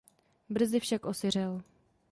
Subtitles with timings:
[0.49, 1.61] Brzy však osiřel.